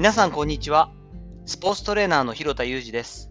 [0.00, 0.90] 皆さんこんにちは。
[1.44, 3.30] スポーツトレーナーの広田裕二です。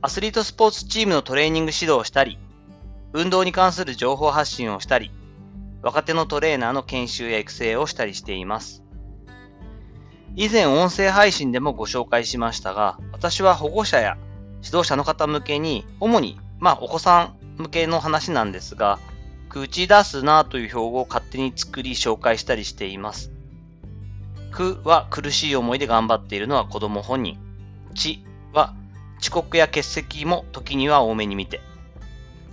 [0.00, 2.38] アスリートスポーツチームのトレーニング指導をしたり、
[3.12, 5.10] 運動に関する情報発信をしたり、
[5.82, 8.82] 若手のトレーナーの研修や育成をしたりしています。
[10.34, 14.16] 以前音声配信でもご紹介しましたが、私は保護者や
[14.64, 18.98] 指導者の方向けに、主に、まあお子さん向けの話なんですが、
[19.50, 23.30] 口出すなという標語を勝手に作り紹介したりしています。
[24.50, 27.38] 苦は苦しい思いで頑張っているのは子供本人。
[27.94, 28.74] 知は
[29.20, 31.60] 遅刻や欠席も時には多めに見て。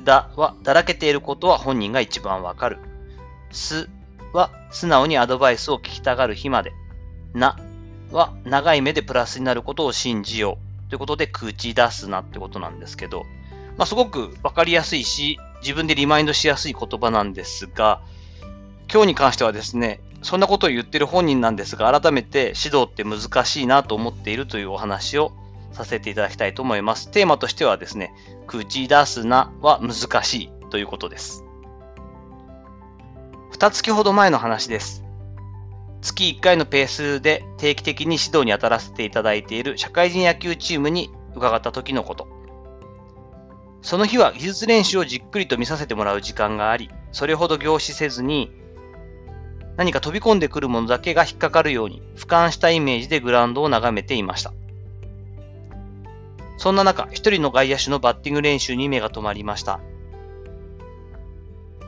[0.04, 2.80] だはだらけていることは本人が一番わかる。
[3.52, 3.90] す
[4.34, 6.72] は素直にアドバイスを聞きたがる日まで。
[7.34, 7.58] な
[8.12, 10.90] は長い目でプラスになることを信じよう。
[10.90, 13.26] ということで口出すなってことなんですけど、
[13.78, 18.02] まあ、すごくわかりやすいし、自分でリマインドしやすい言葉なんですが、
[18.92, 25.32] 今日に関してはですね、そんなことを言ってる本人なんですが、改めて指導って難しいなと思っているというお話を
[25.72, 27.12] させていただきたいと思います。
[27.12, 28.14] テーマとしてはですね、
[28.48, 31.44] 口出すなは難しいということです。
[33.52, 35.04] 二月ほど前の話です。
[36.02, 42.28] 月1回のペースで定期的に指導に当たらせていただいている社会人野球チームに伺った時のこと。
[43.82, 48.52] その日は技術練習をじっくりと見させてもらう時間があり、それほど凝視せずに、
[49.78, 54.52] 何か飛び込んでくるものだけが引っかかるように、俯瞰したイメージでグラウンドを眺めていました。
[56.58, 59.80] そんな中、一人の外野手のバッティング練習に目が止まりました。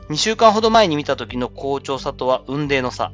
[0.08, 3.12] 2週間ほど前に見た時の好調さとは運命の差。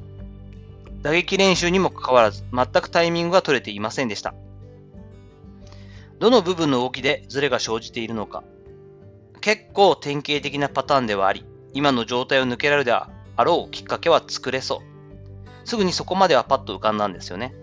[1.00, 4.34] 打撃練習にもかかわらず、全くタイミングが取れていませんでした。
[6.18, 8.44] どの部分の動きでズレが生じているのか。
[9.40, 12.92] 結構典型的なパターンではあり、今の状態を抜けられるで
[13.36, 14.82] あろうきっかけは作れそ
[15.64, 15.66] う。
[15.66, 17.54] すぐにそこまではパッと浮かんだんですよね。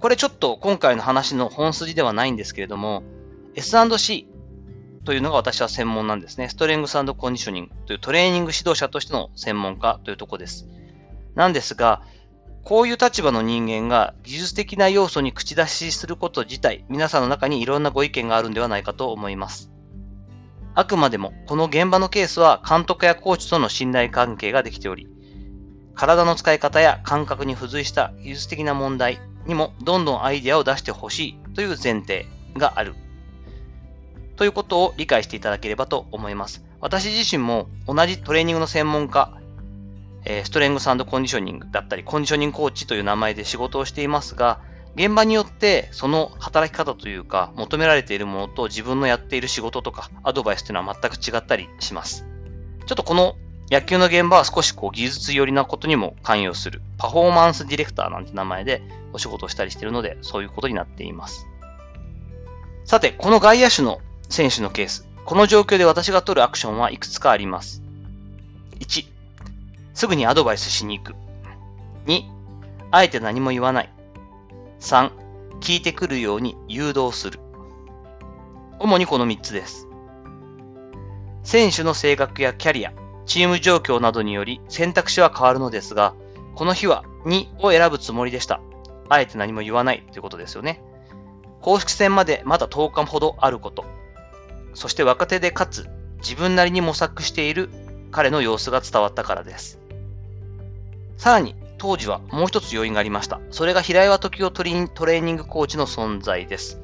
[0.00, 3.02] これちょっと今回の話の本筋ではないんですけれども、
[3.54, 4.28] S&C
[5.04, 6.48] というのが私は専門なんですね。
[6.48, 10.66] ストレングスコンディショニングというトレーニング指導者としての専門家というとこです。
[11.34, 12.02] なんですが、
[12.64, 19.70] こういう立場の人間が技術的な要素に口出しすること自体、皆さんの中にいろんなご意見があるんではないかと思います。
[20.76, 25.08] あくまでも、この現場のケースは監督やコーチとの信頼関係ができており、
[25.94, 32.26] 体の使い方や感覚に付随した技術的な問題にもどんどんアイデアを出してほしいという前提
[32.56, 32.94] がある。
[34.36, 36.64] ということを理解していただければと思います。
[36.80, 39.32] 私自身も同じトレーニングの専門家、
[40.42, 44.60] ストレングスコンディショニングだったり、コンディショニングコーチという名前で仕事をしていますが、
[44.96, 52.26] 現場によってその働き方というか、求められているものと自分のやっている仕事とか、アドバイスというのは全く違ったりします。
[52.86, 53.36] ちょっとこの
[53.70, 56.82] 野球の現場は少しこう技術寄りなことにも関与する。
[56.98, 61.46] パフォーマンスディレクターなんて名前でお仕事をしたりしているので、そういうことになっています。
[62.84, 65.08] さて、この外野手の選手のケース。
[65.24, 67.82] この状況で私が取るアクションはいくつかあります。
[68.80, 69.06] 1、
[69.94, 71.14] すぐにアドバイスしに行く。
[72.06, 72.22] 2、
[72.90, 73.93] あえて何も言わない。
[74.84, 75.10] 3、
[75.60, 77.40] 聞いてくるように誘導する。
[78.78, 79.88] 主にこの3つです。
[81.42, 82.92] 選手の性格やキャリア、
[83.24, 86.14] チーム状況などにより選択肢は変わるのですが、
[86.54, 88.60] この日は2を選ぶつもりでした。
[89.08, 90.82] あえて何も言わないということですよね。
[91.62, 93.86] 公式戦までまだ10日ほどあること。
[94.74, 97.70] そして若手でかつ自分なりに模索している
[98.10, 99.78] 彼の様子が伝わったからです。
[101.16, 103.40] さらに当時はもう一つ要因がありました。
[103.50, 106.80] それが平岩時夫トレーニングコーチの存在です。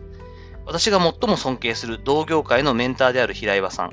[0.66, 3.92] 私が最も尊敬する同業界のメンターである平岩さん。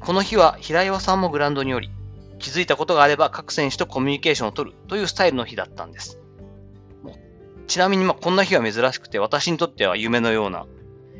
[0.00, 1.90] この日は平岩さんもグラウンドにおり、
[2.38, 6.18] 気づいたことがあれば各選手とコミュニケーションを取るというスタイルの日だったんです。
[7.66, 10.66] ちなみにまこんな日は珍しくて私にとっては夢のような、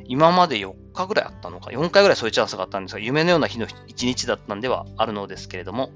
[0.06, 5.90] 今まで4日ぐらいあったのか、4回ぐらいそういうチャンスがあったんですが、夢のような日の1日だったんではあるのですけれども、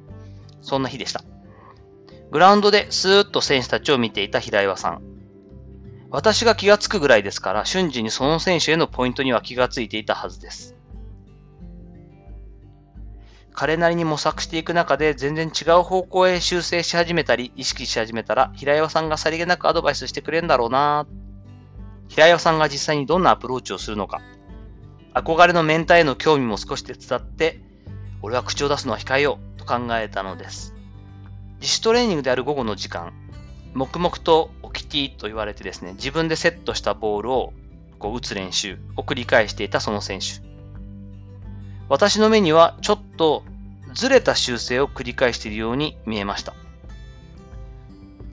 [0.62, 1.24] そんな日でした。
[2.30, 5.02] グラウンドでスーッと選手たちを見ていた平岩さん。
[6.10, 10.76] 私が気がつくぐらいですから、瞬時にその選手へのポイントには気がついていたはずです。
[13.52, 21.06] 彼なりに模索していく中で全然違う方向へ修正し始めたり、意識し始めたら、平岩さんがさりげなくアドバイスしてくれるんだろうな
[22.08, 24.20] 平岩さんが実際にどんなアプローチをするのか、
[25.14, 27.60] 憧れのメンターへの興味も少し手伝って、
[28.22, 30.73] 俺は口を出すのは控えようと考えたのです。
[31.64, 33.14] 自主トレーニングである午後の時間、
[33.72, 37.54] 黙々と起きティと言われてですね、自分でセットしたボールを
[37.98, 40.44] こう打つ練習を繰り返していたその選手。
[41.88, 43.44] 私の目にはちょっと
[43.94, 46.52] ずれた修正を繰り返しているように見えました。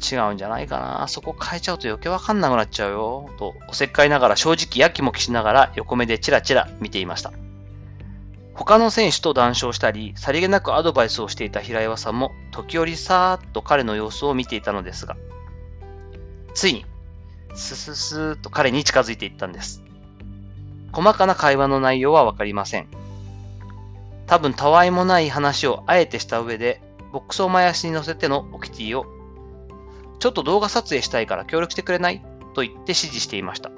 [0.02, 1.08] 違うんじゃないかな。
[1.08, 3.30] そこ変えちゃうと余計わかんなくなっちゃうよ。
[3.40, 7.32] と、おせっかいながら正直やきもきしながら横目でチラチラ見ていました。
[8.64, 15.18] 他の選手と談笑したり、さりげなくアドバイスをしていた平岩さんも、時折さーっと彼の様子を見ていたのですが、
[16.54, 16.86] ついに、
[17.56, 19.82] スススーっと彼に近づいていったんです。
[20.92, 22.88] 細かな会話の内容はわかりません。
[24.28, 29.08] 多分たわいもない話をあえてした上で、ボックスを前足に乗せてのオキティを、
[30.20, 32.24] ちょっと動画撮影したいから協力してくれない？
[32.54, 33.72] と言って指示していました。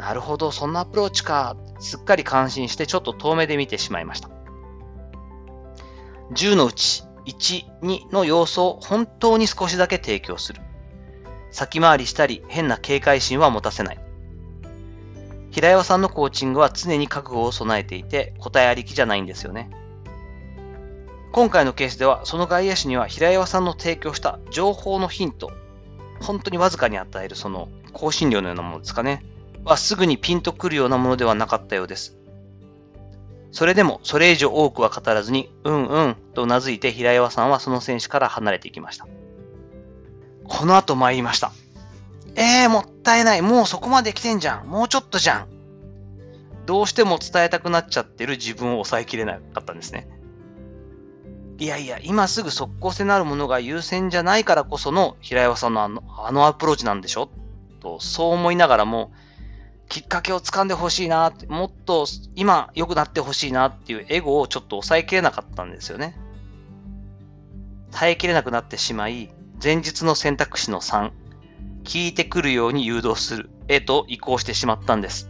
[0.00, 1.56] なるほど、そんなアプローチか。
[1.78, 4.30] すっかり感心してちょっと遠目で見てしまいました。
[6.32, 10.62] 10のうち1、2の要素を本当に少しだけ提供する。
[11.50, 13.98] 先回りしたり変な警戒心は持たせない。
[15.50, 19.68] 平岩さんのコーチングは常に覚悟を備えていて答えありきじゃないんですよね。
[21.32, 25.50] 今回のケースではその外野手には平岩さんの提供した情報のヒント、
[26.22, 29.24] 本当にわずかに与えるその更新料のようなものですかね。
[29.64, 32.16] はすぐにピンとくるようなものではなかったようです。
[33.52, 39.06] それでもそれ以上多くは語らずに、うんうんと頷いて平岩さんはその選手から離れていきました。
[40.44, 41.52] この後参りました。
[42.36, 43.42] えー、もったいない。
[43.42, 44.66] もうそこまで来てんじゃん。
[44.68, 45.46] もうちょっとじゃん。
[46.66, 50.08] どうしても伝えたくなっちゃってる自分を抑えきれなかったんですね。
[51.58, 57.28] いやいや、今すぐ即効性のあるものが優先じゃないからこその平岩さんのあのあのアプローチなんでしょ？
[57.80, 59.10] と、そう思いながらも、
[59.90, 62.06] きっかけをつかんでほしいな、もっと
[62.36, 66.16] 今良くなってほしいなっていうエゴをちょっと抑えきれなかったんですよね。
[67.90, 69.30] 耐えきれなくなってしまい、
[69.62, 71.10] 前日の選択肢の3、
[71.82, 75.28] 聞いてくるように誘導するへと移行してしまったんです。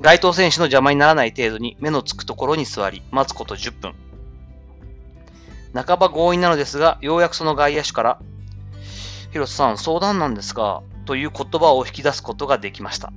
[0.00, 3.94] 該当選手の邪魔にならない程度に目のつくところに座り、待つこと10分。
[5.74, 8.18] 半ば強引なのですが、ようやくその外野手から、
[9.32, 13.12] 広瀬さん、相談なんですが、という言葉を引き出すことができました。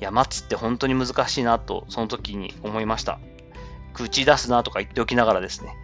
[0.00, 3.18] いや、待つって本当に難しいなと、その時に思いました。
[3.94, 5.74] 口出すなとか言っておきながらですね。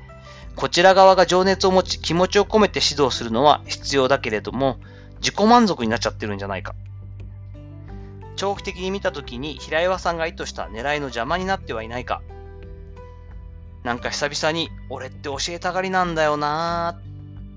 [0.54, 4.78] こちら側が情熱を持ち、気持ちを込めて指導するのは必要だけれども、
[5.20, 6.74] 自己満足になっちゃってるんじゃないか。
[8.36, 12.20] 長期的に見たときに平岩さんが意図した狙いの邪魔になってはいないか。
[13.82, 16.98] なんか久々に、俺って教えたがりなんだよな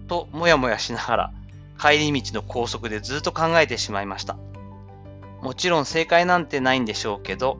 [0.06, 1.31] ぁ、ともやもやしながら、
[1.80, 4.38] 帰り道の高速でずっと考えてしまいました。
[5.42, 7.57] もちろん正解なんてないんでしょうけど、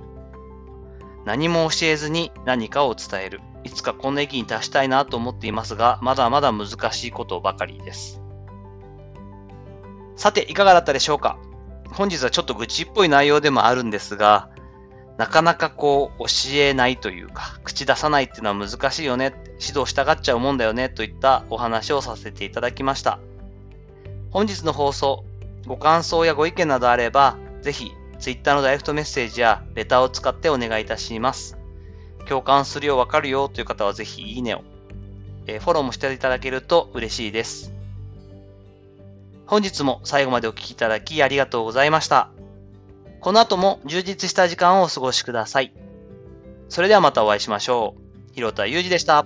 [1.25, 3.41] 何も教えずに何かを伝える。
[3.63, 8.21] いつかこの駅に達したいなと思っていますが、まだまだ難しいことばかりです。
[10.15, 11.38] さて、いかがだったでしょうか？
[11.91, 14.50] 本日はちょっと愚痴っぽい内容でもあるんですが、
[15.17, 23.19] なかなかこう教えないというか、口出さないっていうのは難しいよね、指導したがっちゃうもんだよねといったお話をさせていただきました。
[24.35, 25.23] 本日の放送、
[25.65, 31.57] ご感想やご意見などあれば、ぜひ Twitter のダイレクトメッセージやレターを使ってお願いいたします。
[32.27, 34.61] 共感するよ、わかるよという方はぜひいいねを、
[35.47, 37.71] え、フォローもしていただけると嬉しいです。
[39.45, 42.29] 本日も最後までお聴きいただきありがとうございました。
[43.21, 45.71] この後も充実した時間をお過ごしください。
[46.67, 48.33] それではまたお会いしましょう。
[48.33, 49.25] 広田祐二でした。